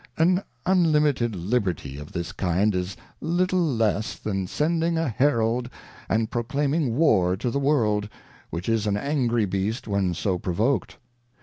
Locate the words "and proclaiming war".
6.09-7.37